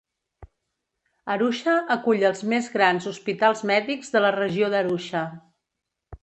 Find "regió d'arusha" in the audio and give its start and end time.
4.39-5.23